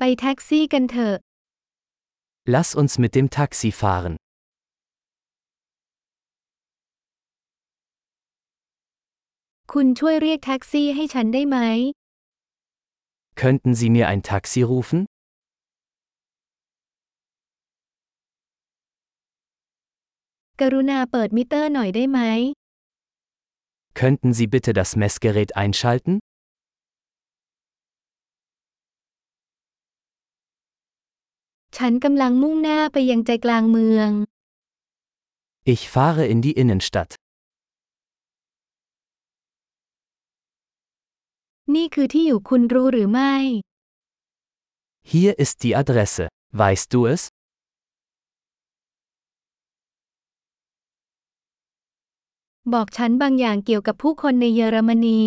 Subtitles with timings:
[0.00, 1.16] ไปแท็กซี่กันเถอะ
[2.54, 4.14] Lass uns mit dem Taxi fahren.
[13.42, 15.06] Könnten Sie mir ein Taxi rufen?
[24.00, 26.20] Könnten Sie bitte das Messgerät einschalten?
[31.77, 34.09] ฉันกำลังมุ่งหน้าไปยังใจกลางเมือง
[35.73, 37.11] Ich fahre in die Innenstadt.
[41.75, 43.33] นี่คือที่อยู่คุณรู้หรือไม่
[45.11, 46.25] Hier ist die Adresse.
[46.61, 47.21] Weißt du es?
[52.73, 55.21] บอกฉันบางอย่างเกี่ยวกับผู้คนในเยอรมนี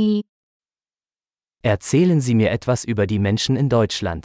[1.75, 4.23] Erzählen Sie mir etwas über die Menschen in Deutschland.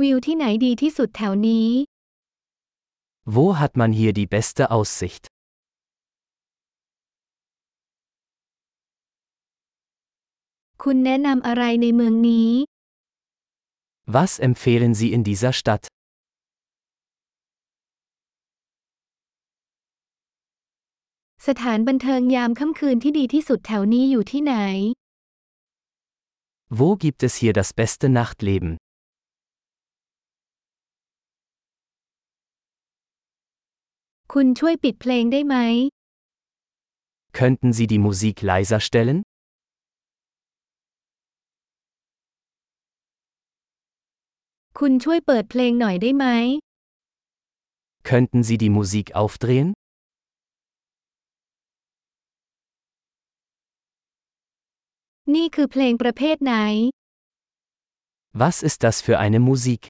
[0.00, 1.68] วิวที่ไหนดีที่สุดแถวนี้
[3.34, 5.24] Wo hat man hier die beste Aussicht?
[10.82, 12.50] คุณแนะนำอะไรในเมืองนี้
[14.16, 15.84] Was empfehlen Sie in dieser Stadt?
[21.46, 24.54] สถานบันเทิงยามค่ำคืนที่ดีที่สุดแถวนี้อยู่ที่ไหน
[26.78, 28.72] Wo gibt es hier das beste Nachtleben?
[34.32, 35.56] คุณช่วยปิดเพลงได้ไหม
[37.38, 39.18] Könnten Sie die Musik leiser stellen?
[44.78, 46.26] คุณช่วยเปิดเพลงหน่อยได้ไหม
[48.10, 49.68] Könnten Sie die Musik aufdrehen?
[55.34, 56.54] นี่คือเพลงประเภทไหน
[58.42, 59.82] Was ist das für eine Musik?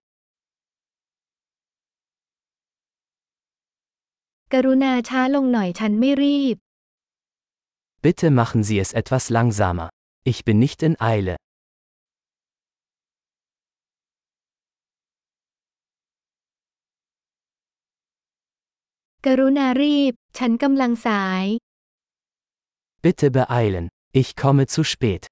[4.58, 6.58] กรุณาช้าลงหน่อยฉันไม่รีบ
[8.06, 9.88] Bitte machen Sie es etwas langsamer.
[10.32, 11.36] Ich bin nicht in Eile.
[19.26, 21.44] กรุณารีบ ฉันกำลังสาย
[23.06, 23.86] Bitte beeilen.
[24.22, 25.24] Ich komme zu spät.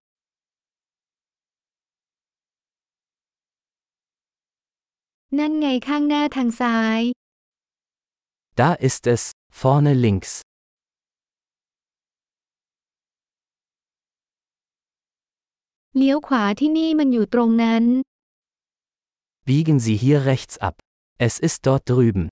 [5.39, 7.01] นั่นไงข้างหน้าทางซ้าย
[8.56, 10.41] Da ist es, vorne links.
[19.45, 20.79] Biegen Sie hier rechts ab.
[21.17, 22.29] Es ist dort drüben.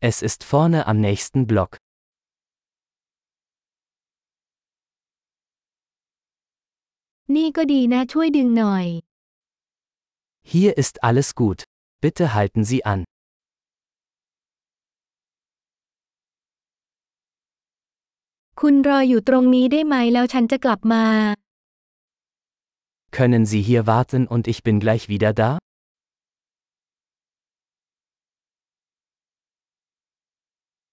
[0.00, 1.78] Es ist vorne am nächsten Block.
[7.35, 8.85] นี่ก็ดีนะช่วยดึงหน่อย
[10.51, 11.59] Hier ist alles gut.
[12.03, 12.99] Bitte halten Sie an.
[18.59, 21.05] คุณรออยู่ตรงนี้ได้ไหมแล้วฉันจะกลับมา
[23.17, 25.51] Können Sie hier warten und ich bin gleich wieder da?